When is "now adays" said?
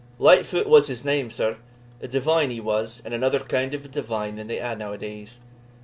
4.73-5.37